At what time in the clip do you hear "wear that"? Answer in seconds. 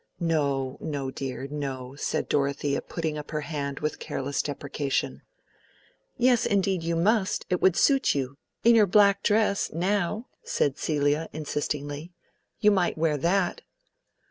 12.97-13.61